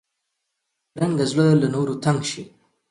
[0.93, 2.43] بدرنګه زړه له نورو تنګ شي